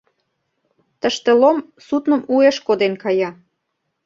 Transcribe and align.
Тыште 1.01 1.31
Лом 1.41 1.57
судным 1.87 2.21
уэш 2.33 2.57
коден 2.67 2.93
кая 3.03 3.29